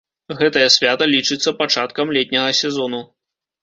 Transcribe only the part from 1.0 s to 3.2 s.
лічыцца пачаткам летняга сезону.